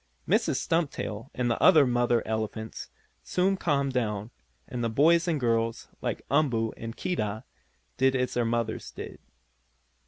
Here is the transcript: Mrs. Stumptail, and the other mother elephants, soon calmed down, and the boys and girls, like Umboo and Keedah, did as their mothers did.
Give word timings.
Mrs. 0.27 0.55
Stumptail, 0.55 1.29
and 1.35 1.51
the 1.51 1.61
other 1.61 1.85
mother 1.85 2.25
elephants, 2.27 2.89
soon 3.21 3.55
calmed 3.55 3.93
down, 3.93 4.31
and 4.67 4.83
the 4.83 4.89
boys 4.89 5.27
and 5.27 5.39
girls, 5.39 5.89
like 6.01 6.25
Umboo 6.31 6.73
and 6.75 6.97
Keedah, 6.97 7.43
did 7.97 8.15
as 8.15 8.33
their 8.33 8.43
mothers 8.43 8.89
did. 8.89 9.19